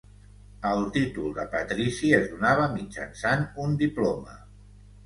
El 0.69 0.79
títol 0.95 1.35
de 1.35 1.45
patrici 1.51 2.11
es 2.21 2.27
donava 2.33 2.67
mitjançant 2.81 3.47
un 3.67 3.79
diploma. 3.85 4.41